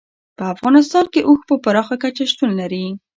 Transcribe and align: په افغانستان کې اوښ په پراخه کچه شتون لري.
په 0.37 0.43
افغانستان 0.53 1.05
کې 1.13 1.21
اوښ 1.27 1.41
په 1.49 1.55
پراخه 1.63 1.95
کچه 2.03 2.23
شتون 2.31 2.49
لري. 2.59 2.85